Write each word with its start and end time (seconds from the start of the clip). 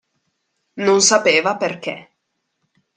Non 0.85 0.99
sapeva 1.09 1.51
perché. 1.61 1.95